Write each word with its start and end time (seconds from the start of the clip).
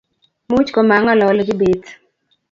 Much 0.51 0.69
komangalali 0.75 1.43
Kibet 1.47 1.83